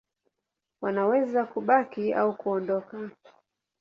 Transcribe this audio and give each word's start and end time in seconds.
Wanaweza 0.81 1.45
kubaki 1.45 2.13
au 2.13 2.37
kuondoka. 2.37 3.11